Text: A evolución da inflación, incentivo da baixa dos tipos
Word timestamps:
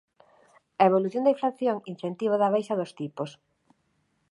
A 0.81 0.83
evolución 0.89 1.23
da 1.23 1.33
inflación, 1.35 1.77
incentivo 1.93 2.35
da 2.41 2.51
baixa 2.53 2.77
dos 2.79 2.91
tipos 2.99 3.29